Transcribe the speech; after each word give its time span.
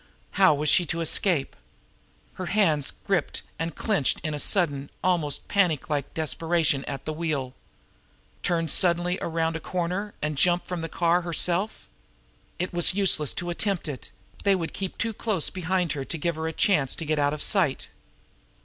How 0.31 0.55
was 0.55 0.67
she 0.67 0.87
to 0.87 1.01
escape? 1.01 1.55
Her 2.33 2.47
hands 2.47 2.89
gripped 3.05 3.43
and 3.59 3.75
clenched 3.75 4.19
in 4.23 4.33
a 4.33 4.39
sudden, 4.39 4.89
almost 5.03 5.47
panic 5.47 5.91
like 5.91 6.15
desperation 6.15 6.83
at 6.85 7.05
the 7.05 7.13
wheel. 7.13 7.53
Turn 8.41 8.67
suddenly 8.67 9.19
around 9.21 9.55
a 9.55 9.59
corner, 9.59 10.15
and 10.19 10.39
jump 10.39 10.65
from 10.65 10.81
the 10.81 10.89
car 10.89 11.21
herself? 11.21 11.87
It 12.57 12.73
was 12.73 12.95
useless 12.95 13.31
to 13.35 13.51
attempt 13.51 13.87
it; 13.87 14.09
they 14.43 14.55
would 14.55 14.73
keep 14.73 14.97
too 14.97 15.13
close 15.13 15.51
behind 15.51 15.91
to 15.91 16.03
give 16.03 16.33
her 16.33 16.47
a 16.47 16.51
chance 16.51 16.95
to 16.95 17.05
get 17.05 17.19
out 17.19 17.35
of 17.35 17.43
sight. 17.43 17.87